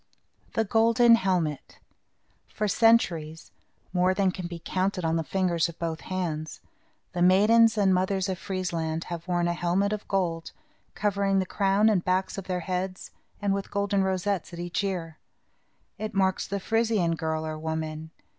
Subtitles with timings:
[0.55, 1.77] THE GOLDEN HELMET
[2.47, 3.51] For centuries,
[3.93, 6.59] more than can be counted on the fingers of both hands,
[7.13, 10.53] the maidens and mothers of Friesland have worn a helmet of gold
[10.95, 13.11] covering the crown and back of their heads,
[13.43, 15.19] and with golden rosettes at each ear.
[15.99, 18.09] It marks the Frisian girl or woman.